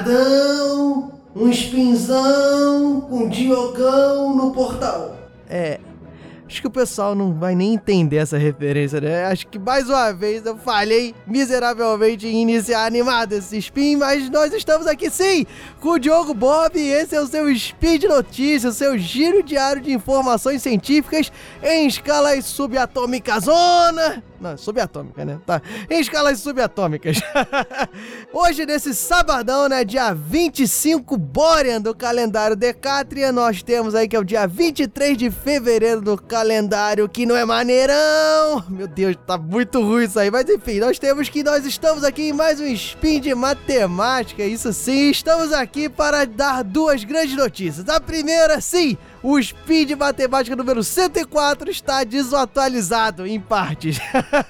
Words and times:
sabadão, 0.00 1.12
um 1.34 1.48
espinzão 1.48 3.02
com 3.02 3.28
Diogão 3.28 4.34
no 4.34 4.52
portal. 4.52 5.16
É, 5.48 5.78
acho 6.46 6.60
que 6.60 6.66
o 6.66 6.70
pessoal 6.70 7.14
não 7.14 7.34
vai 7.34 7.54
nem 7.54 7.74
entender 7.74 8.16
essa 8.16 8.38
referência, 8.38 9.00
né? 9.00 9.24
Acho 9.26 9.46
que 9.46 9.58
mais 9.58 9.88
uma 9.88 10.12
vez 10.12 10.44
eu 10.46 10.56
falhei 10.56 11.14
miseravelmente 11.26 12.26
em 12.26 12.42
iniciar 12.42 12.86
animado 12.86 13.32
esse 13.32 13.58
spin, 13.58 13.96
mas 13.96 14.28
nós 14.30 14.52
estamos 14.52 14.86
aqui 14.86 15.10
sim 15.10 15.46
com 15.80 15.90
o 15.90 15.98
Diogo 15.98 16.34
Bob. 16.34 16.78
Esse 16.78 17.14
é 17.14 17.20
o 17.20 17.26
seu 17.26 17.50
Spin 17.50 17.98
de 17.98 18.08
Notícias, 18.08 18.74
o 18.74 18.78
seu 18.78 18.98
giro 18.98 19.42
diário 19.42 19.82
de 19.82 19.92
informações 19.92 20.62
científicas 20.62 21.30
em 21.62 21.86
escalas 21.86 22.44
subatômicas 22.46 23.44
zona. 23.44 24.29
Não, 24.40 24.56
subatômica, 24.56 25.22
né? 25.22 25.38
Tá. 25.44 25.60
Em 25.90 26.00
escalas 26.00 26.40
subatômicas. 26.40 27.18
Hoje, 28.32 28.64
nesse 28.64 28.94
sabadão, 28.94 29.68
né? 29.68 29.84
Dia 29.84 30.14
25 30.14 31.18
Borean 31.18 31.78
do 31.78 31.94
calendário 31.94 32.56
Decátria, 32.56 33.30
nós 33.32 33.62
temos 33.62 33.94
aí 33.94 34.08
que 34.08 34.16
é 34.16 34.18
o 34.18 34.24
dia 34.24 34.46
23 34.46 35.18
de 35.18 35.30
fevereiro 35.30 36.00
do 36.00 36.16
calendário, 36.16 37.06
que 37.06 37.26
não 37.26 37.36
é 37.36 37.44
maneirão. 37.44 38.64
Meu 38.70 38.88
Deus, 38.88 39.14
tá 39.26 39.36
muito 39.36 39.82
ruim 39.82 40.04
isso 40.04 40.18
aí. 40.18 40.30
Mas 40.30 40.48
enfim, 40.48 40.80
nós 40.80 40.98
temos 40.98 41.28
que 41.28 41.44
nós 41.44 41.66
estamos 41.66 42.02
aqui 42.02 42.30
em 42.30 42.32
mais 42.32 42.58
um 42.60 42.66
spin 42.68 43.20
de 43.20 43.34
matemática. 43.34 44.42
Isso 44.42 44.72
sim, 44.72 45.10
estamos 45.10 45.52
aqui 45.52 45.86
para 45.86 46.24
dar 46.24 46.64
duas 46.64 47.04
grandes 47.04 47.36
notícias. 47.36 47.86
A 47.90 48.00
primeira, 48.00 48.58
sim, 48.62 48.96
o 49.22 49.40
Speed 49.42 49.92
Matemática 49.92 50.56
número 50.56 50.82
104 50.82 51.70
está 51.70 52.04
desatualizado 52.04 53.26
em 53.26 53.38
partes. 53.38 53.98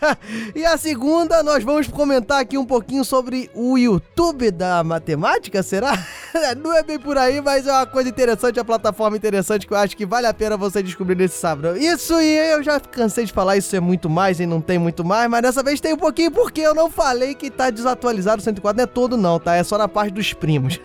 e 0.55 0.65
a 0.65 0.77
segunda, 0.77 1.43
nós 1.43 1.65
vamos 1.65 1.89
comentar 1.89 2.41
aqui 2.41 2.57
um 2.57 2.65
pouquinho 2.65 3.05
sobre 3.05 3.51
o 3.55 3.77
YouTube 3.77 4.51
da 4.51 4.85
matemática, 4.85 5.63
será? 5.63 5.99
Não 6.63 6.73
é 6.73 6.83
bem 6.83 6.99
por 6.99 7.19
aí, 7.19 7.41
mas 7.41 7.67
é 7.67 7.73
uma 7.73 7.87
coisa 7.87 8.09
interessante, 8.09 8.61
a 8.61 8.65
plataforma 8.65 9.17
interessante 9.17 9.67
que 9.67 9.73
eu 9.73 9.79
acho 9.79 9.97
que 9.97 10.07
vale 10.07 10.27
a 10.27 10.35
pena 10.35 10.57
você 10.57 10.83
descobrir 10.83 11.17
nesse 11.17 11.39
sábado. 11.39 11.77
Isso 11.77 12.15
e 12.21 12.53
eu 12.53 12.63
já 12.63 12.79
cansei 12.79 13.25
de 13.25 13.33
falar, 13.33 13.57
isso 13.57 13.75
é 13.75 13.81
muito 13.81 14.09
mais 14.09 14.39
e 14.39 14.47
não 14.47 14.61
tem 14.61 14.79
muito 14.79 15.05
mais, 15.05 15.29
mas 15.29 15.43
dessa 15.43 15.63
vez 15.63 15.81
tem 15.81 15.95
um 15.95 15.99
pouquinho 15.99 16.31
porque 16.31 16.61
eu 16.61 16.75
não 16.75 16.89
falei 16.89 17.35
que 17.35 17.51
tá 17.51 17.71
desatualizado 17.71 18.41
o 18.41 18.45
104, 18.45 18.77
não 18.77 18.85
é 18.85 18.87
todo 18.87 19.17
não, 19.17 19.41
tá? 19.41 19.57
É 19.57 19.65
só 19.65 19.77
na 19.77 19.89
parte 19.89 20.13
dos 20.13 20.33
primos. 20.33 20.79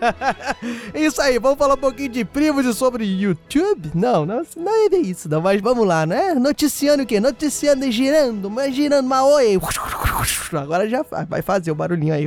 isso 0.92 1.22
aí, 1.22 1.38
vamos 1.38 1.58
falar 1.58 1.74
um 1.74 1.78
pouquinho 1.78 2.08
de 2.08 2.24
primos 2.24 2.66
e 2.66 2.74
sobre 2.74 3.04
YouTube? 3.04 3.75
Não, 3.94 4.24
não, 4.24 4.42
não 4.56 4.72
é 4.72 4.96
isso 4.96 5.28
não, 5.28 5.40
mas 5.42 5.60
vamos 5.60 5.86
lá, 5.86 6.06
né? 6.06 6.34
Noticiando 6.34 7.02
o 7.02 7.06
quê? 7.06 7.20
Noticiando 7.20 7.84
e 7.84 7.92
girando, 7.92 8.50
mas 8.50 8.74
girando 8.74 9.04
uma 9.06 9.24
oi. 9.24 9.58
Agora 10.52 10.88
já 10.88 11.02
vai 11.02 11.42
fazer 11.42 11.70
o 11.70 11.74
barulhinho 11.74 12.14
aí. 12.14 12.26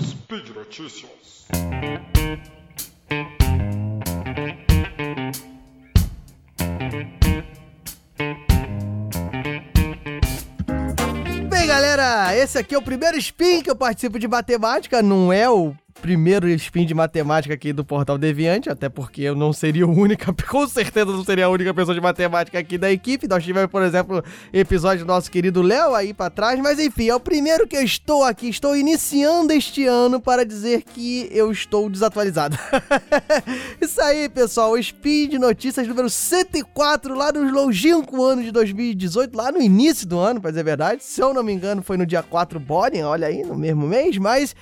Speed 0.00 0.50
Notícias. 0.54 1.10
Bem, 11.48 11.66
galera, 11.66 12.36
esse 12.36 12.58
aqui 12.58 12.74
é 12.74 12.78
o 12.78 12.82
primeiro 12.82 13.16
spin 13.18 13.60
que 13.62 13.70
eu 13.70 13.76
participo 13.76 14.18
de 14.18 14.28
matemática, 14.28 15.02
não 15.02 15.32
é 15.32 15.50
o 15.50 15.74
primeiro 16.00 16.48
spin 16.50 16.86
de 16.86 16.94
matemática 16.94 17.54
aqui 17.54 17.72
do 17.72 17.84
Portal 17.84 18.18
Deviante, 18.18 18.68
até 18.70 18.88
porque 18.88 19.22
eu 19.22 19.34
não 19.34 19.52
seria 19.52 19.86
o 19.86 19.90
única, 19.90 20.32
com 20.48 20.66
certeza 20.68 21.06
não 21.06 21.24
seria 21.24 21.46
a 21.46 21.48
única 21.48 21.72
pessoa 21.74 21.94
de 21.94 22.00
matemática 22.00 22.58
aqui 22.58 22.78
da 22.78 22.90
equipe. 22.90 23.26
Nós 23.26 23.42
tivemos, 23.44 23.70
por 23.70 23.82
exemplo, 23.82 24.22
episódio 24.52 25.04
do 25.04 25.08
nosso 25.08 25.30
querido 25.30 25.62
Léo 25.62 25.94
aí 25.94 26.14
para 26.14 26.30
trás, 26.30 26.60
mas 26.60 26.78
enfim, 26.78 27.08
é 27.08 27.14
o 27.14 27.20
primeiro 27.20 27.66
que 27.66 27.76
eu 27.76 27.82
estou 27.82 28.24
aqui, 28.24 28.48
estou 28.48 28.76
iniciando 28.76 29.52
este 29.52 29.86
ano 29.86 30.20
para 30.20 30.44
dizer 30.44 30.82
que 30.82 31.28
eu 31.32 31.50
estou 31.50 31.88
desatualizado. 31.88 32.56
Isso 33.80 34.00
aí, 34.00 34.28
pessoal, 34.28 34.72
o 34.72 34.78
spin 34.78 35.28
de 35.28 35.38
notícias 35.38 35.86
número 35.86 36.10
104 36.10 37.14
lá 37.14 37.32
nos 37.32 37.52
longínquo 37.52 38.22
ano 38.24 38.42
de 38.42 38.50
2018, 38.50 39.36
lá 39.36 39.50
no 39.50 39.60
início 39.60 40.06
do 40.06 40.18
ano, 40.18 40.40
para 40.40 40.50
dizer 40.50 40.60
a 40.60 40.64
verdade. 40.64 41.04
Se 41.04 41.20
eu 41.20 41.32
não 41.32 41.42
me 41.42 41.52
engano, 41.52 41.82
foi 41.82 41.96
no 41.96 42.06
dia 42.06 42.22
4 42.22 42.60
Boring, 42.60 43.02
olha 43.02 43.28
aí, 43.28 43.42
no 43.42 43.56
mesmo 43.56 43.86
mês, 43.86 44.16
mas 44.18 44.54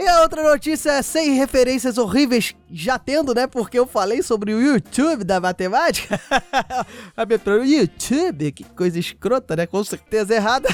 E 0.00 0.08
a 0.08 0.22
outra 0.22 0.42
notícia 0.42 0.92
é 0.92 1.02
sem 1.02 1.34
referências 1.34 1.98
horríveis, 1.98 2.54
já 2.70 2.98
tendo, 2.98 3.34
né? 3.34 3.46
Porque 3.46 3.78
eu 3.78 3.86
falei 3.86 4.22
sobre 4.22 4.54
o 4.54 4.58
YouTube 4.58 5.24
da 5.24 5.38
matemática. 5.38 6.18
a 7.14 7.26
YouTube, 7.62 8.50
que 8.52 8.64
coisa 8.64 8.98
escrota, 8.98 9.54
né? 9.54 9.66
Com 9.66 9.84
certeza 9.84 10.34
errada. 10.34 10.70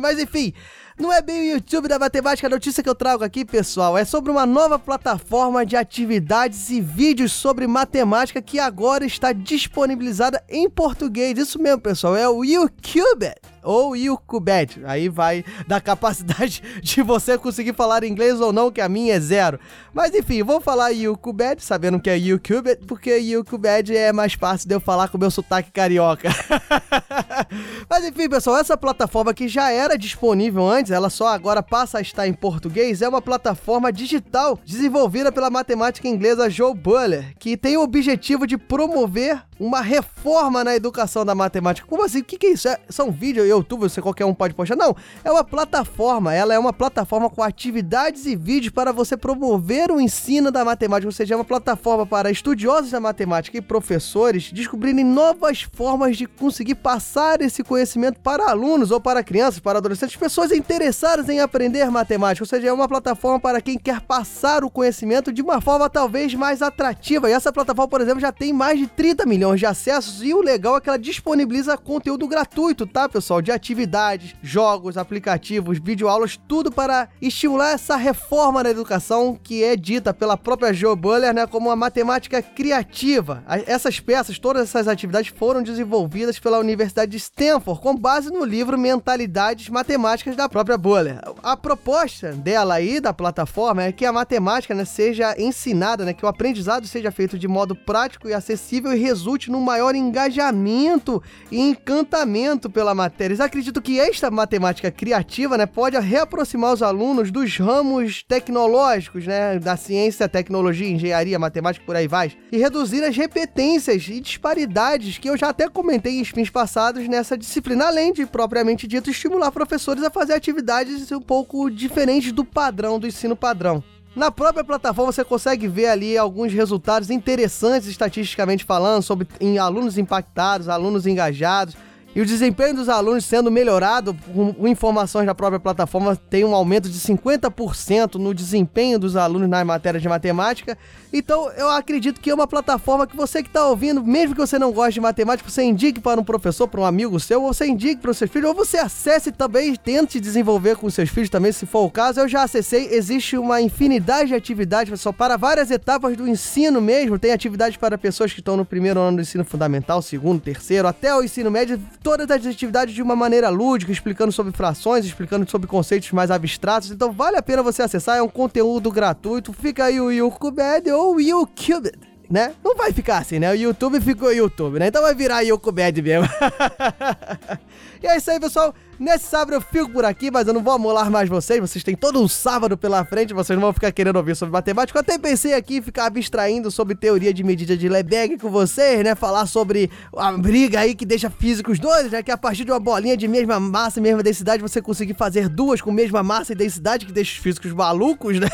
Mas 0.00 0.18
enfim. 0.18 0.54
Não 0.96 1.12
é 1.12 1.20
bem 1.20 1.40
o 1.40 1.54
YouTube 1.54 1.88
da 1.88 1.98
matemática, 1.98 2.46
a 2.46 2.50
notícia 2.50 2.80
que 2.80 2.88
eu 2.88 2.94
trago 2.94 3.24
aqui, 3.24 3.44
pessoal, 3.44 3.98
é 3.98 4.04
sobre 4.04 4.30
uma 4.30 4.46
nova 4.46 4.78
plataforma 4.78 5.66
de 5.66 5.74
atividades 5.74 6.70
e 6.70 6.80
vídeos 6.80 7.32
sobre 7.32 7.66
matemática 7.66 8.40
que 8.40 8.60
agora 8.60 9.04
está 9.04 9.32
disponibilizada 9.32 10.40
em 10.48 10.70
português. 10.70 11.36
Isso 11.36 11.58
mesmo, 11.58 11.80
pessoal, 11.80 12.14
é 12.14 12.28
o 12.28 12.44
YouTube 12.44 13.34
ou 13.64 13.96
Yucubet. 13.96 14.80
Aí 14.84 15.08
vai 15.08 15.44
da 15.66 15.80
capacidade 15.80 16.62
de 16.82 17.02
você 17.02 17.38
conseguir 17.38 17.74
falar 17.74 18.04
inglês 18.04 18.40
ou 18.40 18.52
não, 18.52 18.70
que 18.70 18.80
a 18.80 18.88
minha 18.88 19.14
é 19.14 19.20
zero. 19.20 19.58
Mas 19.92 20.14
enfim, 20.14 20.42
vou 20.42 20.60
falar 20.60 20.90
Yucubet, 20.90 21.64
sabendo 21.64 22.00
que 22.00 22.10
é 22.10 22.16
Yucubet, 22.16 22.84
porque 22.86 23.16
Yucubet 23.16 23.94
é 23.94 24.12
mais 24.12 24.34
fácil 24.34 24.68
de 24.68 24.74
eu 24.74 24.80
falar 24.80 25.08
com 25.08 25.16
o 25.16 25.20
meu 25.20 25.30
sotaque 25.30 25.70
carioca. 25.70 26.28
Mas 27.88 28.04
enfim, 28.04 28.28
pessoal, 28.28 28.58
essa 28.58 28.76
plataforma 28.76 29.32
que 29.32 29.48
já 29.48 29.70
era 29.70 29.96
disponível 29.96 30.66
antes, 30.68 30.90
ela 30.90 31.10
só 31.10 31.28
agora 31.28 31.62
passa 31.62 31.98
a 31.98 32.00
estar 32.00 32.26
em 32.26 32.32
português, 32.32 33.02
é 33.02 33.08
uma 33.08 33.22
plataforma 33.22 33.92
digital 33.92 34.58
desenvolvida 34.64 35.32
pela 35.32 35.50
matemática 35.50 36.08
inglesa 36.08 36.50
Joe 36.50 36.74
Buller, 36.74 37.34
que 37.38 37.56
tem 37.56 37.76
o 37.76 37.82
objetivo 37.82 38.46
de 38.46 38.58
promover 38.58 39.42
uma 39.58 39.80
reforma 39.80 40.64
na 40.64 40.74
educação 40.74 41.24
da 41.24 41.34
matemática. 41.34 41.86
Como 41.86 42.04
assim? 42.04 42.20
O 42.20 42.24
que, 42.24 42.36
que 42.36 42.46
é 42.46 42.52
isso? 42.52 42.68
É, 42.68 42.78
são 42.88 43.10
vídeos, 43.10 43.48
YouTube, 43.48 43.82
você 43.82 44.02
qualquer 44.02 44.24
um 44.24 44.34
pode 44.34 44.54
postar? 44.54 44.76
Não, 44.76 44.96
é 45.22 45.30
uma 45.30 45.44
plataforma. 45.44 46.34
Ela 46.34 46.54
é 46.54 46.58
uma 46.58 46.72
plataforma 46.72 47.30
com 47.30 47.42
atividades 47.42 48.26
e 48.26 48.34
vídeos 48.34 48.72
para 48.72 48.92
você 48.92 49.16
promover 49.16 49.90
o 49.90 50.00
ensino 50.00 50.50
da 50.50 50.64
matemática. 50.64 51.08
Ou 51.08 51.12
seja, 51.12 51.34
é 51.34 51.36
uma 51.36 51.44
plataforma 51.44 52.04
para 52.04 52.30
estudiosos 52.30 52.90
da 52.90 53.00
matemática 53.00 53.56
e 53.56 53.60
professores 53.60 54.50
descobrirem 54.52 55.04
novas 55.04 55.62
formas 55.62 56.16
de 56.16 56.26
conseguir 56.26 56.74
passar 56.74 57.40
esse 57.40 57.62
conhecimento 57.62 58.18
para 58.20 58.50
alunos 58.50 58.90
ou 58.90 59.00
para 59.00 59.22
crianças, 59.22 59.60
para 59.60 59.78
adolescentes, 59.78 60.16
pessoas 60.16 60.50
interessadas 60.50 61.28
em 61.28 61.40
aprender 61.40 61.88
matemática. 61.90 62.42
Ou 62.42 62.48
seja, 62.48 62.68
é 62.68 62.72
uma 62.72 62.88
plataforma 62.88 63.38
para 63.38 63.60
quem 63.60 63.78
quer 63.78 64.00
passar 64.00 64.64
o 64.64 64.70
conhecimento 64.70 65.32
de 65.32 65.42
uma 65.42 65.60
forma 65.60 65.88
talvez 65.88 66.34
mais 66.34 66.60
atrativa. 66.60 67.30
E 67.30 67.32
essa 67.32 67.52
plataforma, 67.52 67.88
por 67.88 68.00
exemplo, 68.00 68.20
já 68.20 68.32
tem 68.32 68.52
mais 68.52 68.78
de 68.78 68.86
30 68.86 69.24
milhões 69.26 69.43
milhões 69.44 69.60
de 69.60 69.66
acessos 69.66 70.22
e 70.22 70.32
o 70.32 70.40
legal 70.40 70.76
é 70.76 70.80
que 70.80 70.88
ela 70.88 70.98
disponibiliza 70.98 71.76
conteúdo 71.76 72.26
gratuito, 72.26 72.86
tá, 72.86 73.08
pessoal? 73.08 73.42
De 73.42 73.52
atividades, 73.52 74.34
jogos, 74.42 74.96
aplicativos, 74.96 75.78
videoaulas, 75.78 76.38
tudo 76.48 76.72
para 76.72 77.08
estimular 77.20 77.72
essa 77.72 77.94
reforma 77.96 78.62
na 78.62 78.70
educação 78.70 79.38
que 79.40 79.62
é 79.62 79.76
dita 79.76 80.14
pela 80.14 80.36
própria 80.36 80.72
Joe 80.72 80.96
Buller, 80.96 81.34
né, 81.34 81.46
como 81.46 81.68
uma 81.68 81.76
matemática 81.76 82.40
criativa. 82.40 83.44
Essas 83.66 84.00
peças, 84.00 84.38
todas 84.38 84.62
essas 84.62 84.88
atividades 84.88 85.32
foram 85.36 85.62
desenvolvidas 85.62 86.38
pela 86.38 86.58
Universidade 86.58 87.10
de 87.10 87.18
Stanford 87.18 87.82
com 87.82 87.94
base 87.94 88.30
no 88.30 88.44
livro 88.44 88.78
Mentalidades 88.78 89.68
Matemáticas 89.68 90.36
da 90.36 90.48
própria 90.48 90.78
Buller. 90.78 91.20
A 91.42 91.56
proposta 91.56 92.32
dela 92.32 92.74
aí 92.74 92.98
da 92.98 93.12
plataforma 93.12 93.82
é 93.82 93.92
que 93.92 94.06
a 94.06 94.12
matemática, 94.12 94.74
né, 94.74 94.86
seja 94.86 95.34
ensinada, 95.38 96.04
né, 96.04 96.14
que 96.14 96.24
o 96.24 96.28
aprendizado 96.28 96.86
seja 96.86 97.10
feito 97.10 97.38
de 97.38 97.46
modo 97.46 97.74
prático 97.74 98.28
e 98.28 98.32
acessível 98.32 98.94
e 98.94 98.98
resulte 98.98 99.33
resulte 99.34 99.50
num 99.50 99.60
maior 99.60 99.94
engajamento 99.94 101.22
e 101.50 101.60
encantamento 101.60 102.70
pela 102.70 102.94
matéria. 102.94 103.32
Eles 103.32 103.40
acreditam 103.40 103.82
que 103.82 103.98
esta 103.98 104.30
matemática 104.30 104.90
criativa 104.90 105.58
né, 105.58 105.66
pode 105.66 105.98
reaproximar 105.98 106.72
os 106.72 106.82
alunos 106.82 107.30
dos 107.30 107.56
ramos 107.58 108.22
tecnológicos, 108.22 109.26
né, 109.26 109.58
da 109.58 109.76
ciência, 109.76 110.28
tecnologia, 110.28 110.88
engenharia, 110.88 111.38
matemática, 111.38 111.84
por 111.84 111.96
aí 111.96 112.06
vai, 112.06 112.32
e 112.52 112.56
reduzir 112.56 113.02
as 113.04 113.16
repetências 113.16 114.06
e 114.08 114.20
disparidades 114.20 115.18
que 115.18 115.28
eu 115.28 115.36
já 115.36 115.48
até 115.48 115.68
comentei 115.68 116.18
em 116.18 116.22
spins 116.22 116.50
passados 116.50 117.06
nessa 117.08 117.36
disciplina, 117.36 117.86
além 117.86 118.12
de, 118.12 118.26
propriamente 118.26 118.86
dito, 118.86 119.10
estimular 119.10 119.50
professores 119.50 120.04
a 120.04 120.10
fazer 120.10 120.34
atividades 120.34 121.10
um 121.10 121.20
pouco 121.20 121.70
diferentes 121.70 122.32
do 122.32 122.44
padrão, 122.44 122.98
do 122.98 123.06
ensino 123.06 123.34
padrão. 123.34 123.82
Na 124.14 124.30
própria 124.30 124.62
plataforma 124.62 125.10
você 125.10 125.24
consegue 125.24 125.66
ver 125.66 125.86
ali 125.86 126.16
alguns 126.16 126.52
resultados 126.52 127.10
interessantes 127.10 127.88
estatisticamente 127.88 128.64
falando 128.64 129.02
sobre 129.02 129.26
em 129.40 129.58
alunos 129.58 129.98
impactados, 129.98 130.68
alunos 130.68 131.04
engajados. 131.04 131.76
E 132.14 132.20
o 132.20 132.26
desempenho 132.26 132.76
dos 132.76 132.88
alunos 132.88 133.24
sendo 133.24 133.50
melhorado 133.50 134.16
com 134.32 134.68
informações 134.68 135.26
da 135.26 135.34
própria 135.34 135.58
plataforma 135.58 136.14
tem 136.14 136.44
um 136.44 136.54
aumento 136.54 136.88
de 136.88 136.98
50% 137.00 138.14
no 138.14 138.32
desempenho 138.32 139.00
dos 139.00 139.16
alunos 139.16 139.48
nas 139.48 139.66
matérias 139.66 140.00
de 140.00 140.08
matemática. 140.08 140.78
Então 141.12 141.50
eu 141.52 141.68
acredito 141.70 142.20
que 142.20 142.30
é 142.30 142.34
uma 142.34 142.46
plataforma 142.46 143.04
que 143.04 143.16
você 143.16 143.42
que 143.42 143.48
está 143.48 143.66
ouvindo, 143.66 144.04
mesmo 144.04 144.34
que 144.34 144.40
você 144.40 144.60
não 144.60 144.70
goste 144.70 144.94
de 144.94 145.00
matemática, 145.00 145.50
você 145.50 145.64
indique 145.64 146.00
para 146.00 146.20
um 146.20 146.24
professor, 146.24 146.68
para 146.68 146.80
um 146.80 146.84
amigo 146.84 147.18
seu, 147.18 147.42
ou 147.42 147.52
você 147.52 147.66
indique 147.66 148.00
para 148.00 148.12
os 148.12 148.18
seus 148.18 148.30
filhos, 148.30 148.48
ou 148.48 148.54
você 148.54 148.78
acesse 148.78 149.32
também 149.32 149.74
tente 149.74 150.20
desenvolver 150.20 150.76
com 150.76 150.86
os 150.86 150.94
seus 150.94 151.08
filhos 151.08 151.30
também, 151.30 151.50
se 151.50 151.66
for 151.66 151.84
o 151.84 151.90
caso. 151.90 152.20
Eu 152.20 152.28
já 152.28 152.44
acessei, 152.44 152.90
existe 152.92 153.36
uma 153.36 153.60
infinidade 153.60 154.28
de 154.28 154.34
atividades 154.36 155.00
só 155.00 155.10
para 155.10 155.36
várias 155.36 155.70
etapas 155.70 156.16
do 156.16 156.28
ensino 156.28 156.80
mesmo. 156.80 157.18
Tem 157.18 157.32
atividades 157.32 157.76
para 157.76 157.98
pessoas 157.98 158.32
que 158.32 158.38
estão 158.38 158.56
no 158.56 158.64
primeiro 158.64 159.00
ano 159.00 159.16
do 159.16 159.22
ensino 159.22 159.44
fundamental, 159.44 160.00
segundo, 160.00 160.40
terceiro, 160.40 160.86
até 160.86 161.14
o 161.14 161.24
ensino 161.24 161.50
médio 161.50 161.80
todas 162.04 162.30
as 162.30 162.46
atividades 162.46 162.94
de 162.94 163.00
uma 163.00 163.16
maneira 163.16 163.48
lúdica, 163.48 163.90
explicando 163.90 164.30
sobre 164.30 164.52
frações, 164.52 165.06
explicando 165.06 165.50
sobre 165.50 165.66
conceitos 165.66 166.12
mais 166.12 166.30
abstratos. 166.30 166.90
Então 166.90 167.10
vale 167.10 167.38
a 167.38 167.42
pena 167.42 167.62
você 167.62 167.80
acessar, 167.82 168.18
é 168.18 168.22
um 168.22 168.28
conteúdo 168.28 168.92
gratuito. 168.92 169.54
Fica 169.54 169.86
aí 169.86 169.98
o 169.98 170.12
YouCubed 170.12 170.90
ou 170.92 171.18
YouCubed 171.18 172.14
né? 172.30 172.54
Não 172.64 172.74
vai 172.74 172.92
ficar 172.92 173.18
assim, 173.18 173.38
né? 173.38 173.50
O 173.52 173.54
YouTube 173.54 174.00
ficou 174.00 174.32
YouTube, 174.32 174.78
né? 174.78 174.88
Então 174.88 175.02
vai 175.02 175.14
virar 175.14 175.42
Yokubed 175.42 176.02
mesmo. 176.02 176.28
e 178.02 178.06
é 178.06 178.16
isso 178.16 178.30
aí, 178.30 178.40
pessoal. 178.40 178.74
Nesse 178.98 179.26
sábado 179.26 179.54
eu 179.54 179.60
fico 179.60 179.90
por 179.90 180.04
aqui, 180.04 180.30
mas 180.30 180.46
eu 180.46 180.54
não 180.54 180.62
vou 180.62 180.72
amolar 180.72 181.10
mais 181.10 181.28
vocês. 181.28 181.58
Vocês 181.60 181.82
têm 181.82 181.96
todo 181.96 182.22
um 182.22 182.28
sábado 182.28 182.76
pela 182.76 183.04
frente, 183.04 183.34
vocês 183.34 183.56
não 183.56 183.64
vão 183.64 183.72
ficar 183.72 183.90
querendo 183.90 184.16
ouvir 184.16 184.36
sobre 184.36 184.52
matemática. 184.52 184.96
Eu 184.96 185.00
até 185.00 185.18
pensei 185.18 185.52
aqui 185.54 185.78
em 185.78 185.82
ficar 185.82 186.06
abstraindo 186.06 186.70
sobre 186.70 186.94
teoria 186.94 187.34
de 187.34 187.42
medida 187.42 187.76
de 187.76 187.88
Lebesgue 187.88 188.38
com 188.38 188.48
vocês, 188.50 189.02
né? 189.02 189.14
Falar 189.14 189.46
sobre 189.46 189.90
a 190.16 190.32
briga 190.32 190.80
aí 190.80 190.94
que 190.94 191.04
deixa 191.04 191.28
físicos 191.28 191.78
doidos, 191.78 192.12
já 192.12 192.22
que 192.22 192.30
a 192.30 192.38
partir 192.38 192.64
de 192.64 192.70
uma 192.70 192.78
bolinha 192.78 193.16
de 193.16 193.26
mesma 193.26 193.58
massa 193.58 193.98
e 193.98 194.02
mesma 194.02 194.22
densidade 194.22 194.62
você 194.62 194.80
conseguir 194.80 195.14
fazer 195.14 195.48
duas 195.48 195.80
com 195.80 195.90
mesma 195.90 196.22
massa 196.22 196.52
e 196.52 196.56
densidade 196.56 197.04
que 197.04 197.12
deixa 197.12 197.32
os 197.32 197.38
físicos 197.38 197.72
malucos, 197.72 198.38
né? 198.38 198.48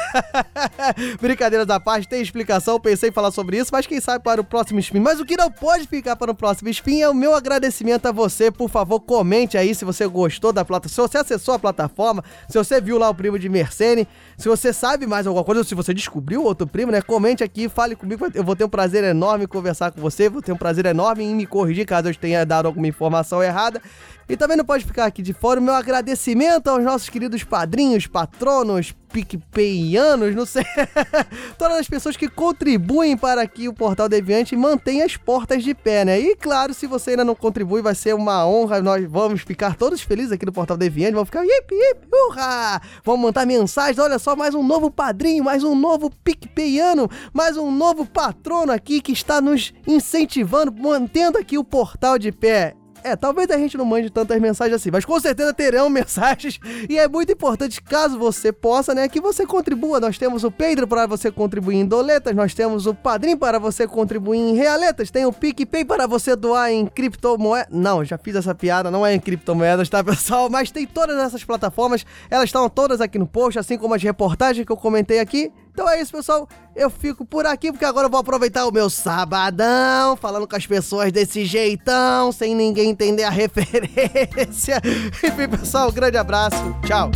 Brincadeiras 1.20 1.66
da 1.66 1.78
parte, 1.78 2.08
tem 2.08 2.22
explicação. 2.22 2.80
Pensei 2.80 3.10
em 3.10 3.12
falar 3.12 3.30
sobre 3.30 3.58
isso, 3.58 3.70
mas 3.72 3.86
quem 3.86 4.00
sabe 4.00 4.24
para 4.24 4.40
o 4.40 4.44
próximo 4.44 4.80
spin. 4.80 5.00
Mas 5.00 5.20
o 5.20 5.26
que 5.26 5.36
não 5.36 5.50
pode 5.50 5.86
ficar 5.86 6.16
para 6.16 6.30
o 6.30 6.34
próximo 6.34 6.70
spin 6.70 7.02
é 7.02 7.08
o 7.08 7.14
meu 7.14 7.34
agradecimento 7.34 8.06
a 8.06 8.12
você. 8.12 8.50
Por 8.50 8.70
favor, 8.70 9.00
comente 9.00 9.58
aí 9.58 9.74
se 9.74 9.84
você 9.84 10.06
gostou 10.06 10.29
gostou 10.30 10.52
da 10.52 10.64
plataforma, 10.64 11.08
se 11.08 11.10
você 11.10 11.18
acessou 11.18 11.54
a 11.54 11.58
plataforma, 11.58 12.24
se 12.48 12.56
você 12.56 12.80
viu 12.80 12.96
lá 12.96 13.10
o 13.10 13.14
primo 13.14 13.38
de 13.38 13.48
Mercene, 13.48 14.06
se 14.38 14.48
você 14.48 14.72
sabe 14.72 15.06
mais 15.06 15.26
alguma 15.26 15.44
coisa, 15.44 15.60
ou 15.60 15.64
se 15.64 15.74
você 15.74 15.92
descobriu 15.92 16.44
outro 16.44 16.66
primo, 16.66 16.92
né? 16.92 17.02
Comente 17.02 17.42
aqui, 17.42 17.68
fale 17.68 17.96
comigo, 17.96 18.26
eu 18.32 18.44
vou 18.44 18.54
ter 18.54 18.64
um 18.64 18.68
prazer 18.68 19.02
enorme 19.02 19.44
em 19.44 19.48
conversar 19.48 19.90
com 19.90 20.00
você, 20.00 20.28
vou 20.28 20.40
ter 20.40 20.52
um 20.52 20.56
prazer 20.56 20.86
enorme 20.86 21.24
em 21.24 21.34
me 21.34 21.46
corrigir 21.46 21.84
caso 21.84 22.08
eu 22.08 22.14
tenha 22.14 22.46
dado 22.46 22.66
alguma 22.66 22.86
informação 22.86 23.42
errada. 23.42 23.82
E 24.30 24.36
também 24.36 24.56
não 24.56 24.64
pode 24.64 24.84
ficar 24.84 25.06
aqui 25.06 25.22
de 25.22 25.32
fora 25.32 25.58
o 25.58 25.62
meu 25.62 25.74
agradecimento 25.74 26.68
aos 26.68 26.84
nossos 26.84 27.08
queridos 27.08 27.42
padrinhos, 27.42 28.06
patronos, 28.06 28.94
PicPayanos, 29.12 30.36
não 30.36 30.46
sei. 30.46 30.62
Todas 31.58 31.78
as 31.78 31.88
pessoas 31.88 32.16
que 32.16 32.28
contribuem 32.28 33.16
para 33.16 33.44
que 33.48 33.68
o 33.68 33.74
Portal 33.74 34.08
Deviante 34.08 34.54
mantenha 34.54 35.04
as 35.04 35.16
portas 35.16 35.64
de 35.64 35.74
pé, 35.74 36.04
né? 36.04 36.20
E 36.20 36.36
claro, 36.36 36.72
se 36.72 36.86
você 36.86 37.10
ainda 37.10 37.24
não 37.24 37.34
contribui, 37.34 37.82
vai 37.82 37.92
ser 37.96 38.14
uma 38.14 38.46
honra. 38.46 38.80
Nós 38.80 39.04
vamos 39.10 39.40
ficar 39.40 39.74
todos 39.74 40.00
felizes 40.00 40.30
aqui 40.30 40.46
no 40.46 40.52
Portal 40.52 40.76
Deviante. 40.76 41.14
Vamos 41.14 41.28
ficar 41.28 41.42
yip, 41.42 41.74
yip, 41.74 42.06
urra! 42.28 42.80
Vamos 43.04 43.22
mandar 43.22 43.44
mensagens. 43.44 43.98
Olha 43.98 44.20
só, 44.20 44.36
mais 44.36 44.54
um 44.54 44.62
novo 44.62 44.92
padrinho, 44.92 45.42
mais 45.42 45.64
um 45.64 45.74
novo 45.74 46.08
PicPayano, 46.22 47.10
mais 47.32 47.56
um 47.56 47.72
novo 47.72 48.06
patrono 48.06 48.70
aqui 48.70 49.00
que 49.00 49.10
está 49.10 49.40
nos 49.40 49.74
incentivando, 49.88 50.72
mantendo 50.72 51.36
aqui 51.36 51.58
o 51.58 51.64
portal 51.64 52.16
de 52.16 52.30
pé. 52.30 52.76
É, 53.02 53.16
talvez 53.16 53.50
a 53.50 53.58
gente 53.58 53.76
não 53.76 53.84
mande 53.84 54.10
tantas 54.10 54.40
mensagens 54.40 54.76
assim, 54.76 54.90
mas 54.90 55.04
com 55.04 55.18
certeza 55.20 55.52
terão 55.52 55.88
mensagens 55.90 56.60
e 56.88 56.98
é 56.98 57.08
muito 57.08 57.32
importante, 57.32 57.80
caso 57.80 58.18
você 58.18 58.52
possa, 58.52 58.94
né, 58.94 59.08
que 59.08 59.20
você 59.20 59.46
contribua. 59.46 60.00
Nós 60.00 60.18
temos 60.18 60.44
o 60.44 60.50
Pedro 60.50 60.86
para 60.86 61.06
você 61.06 61.30
contribuir 61.30 61.76
em 61.76 61.86
doletas, 61.86 62.34
nós 62.34 62.54
temos 62.54 62.86
o 62.86 62.94
Padrim 62.94 63.36
para 63.36 63.58
você 63.58 63.86
contribuir 63.86 64.38
em 64.38 64.54
realetas, 64.54 65.10
tem 65.10 65.24
o 65.24 65.32
PicPay 65.32 65.84
para 65.84 66.06
você 66.06 66.36
doar 66.36 66.70
em 66.70 66.86
criptomoedas. 66.86 67.68
Não, 67.70 68.04
já 68.04 68.18
fiz 68.18 68.36
essa 68.36 68.54
piada, 68.54 68.90
não 68.90 69.06
é 69.06 69.14
em 69.14 69.20
criptomoedas, 69.20 69.88
tá, 69.88 70.02
pessoal? 70.04 70.48
Mas 70.50 70.70
tem 70.70 70.86
todas 70.86 71.18
essas 71.18 71.44
plataformas, 71.44 72.04
elas 72.30 72.46
estão 72.46 72.68
todas 72.68 73.00
aqui 73.00 73.18
no 73.18 73.26
post, 73.26 73.58
assim 73.58 73.78
como 73.78 73.94
as 73.94 74.02
reportagens 74.02 74.66
que 74.66 74.72
eu 74.72 74.76
comentei 74.76 75.20
aqui. 75.20 75.52
Então 75.72 75.88
é 75.88 76.00
isso, 76.00 76.12
pessoal. 76.12 76.48
Eu 76.74 76.90
fico 76.90 77.24
por 77.24 77.46
aqui 77.46 77.72
porque 77.72 77.84
agora 77.84 78.06
eu 78.06 78.10
vou 78.10 78.20
aproveitar 78.20 78.66
o 78.66 78.72
meu 78.72 78.90
sabadão 78.90 80.16
falando 80.16 80.46
com 80.46 80.56
as 80.56 80.66
pessoas 80.66 81.12
desse 81.12 81.44
jeitão, 81.44 82.32
sem 82.32 82.54
ninguém 82.54 82.90
entender 82.90 83.24
a 83.24 83.30
referência. 83.30 84.80
Enfim, 85.24 85.48
pessoal, 85.48 85.88
um 85.88 85.92
grande 85.92 86.16
abraço. 86.16 86.56
Tchau. 86.86 87.10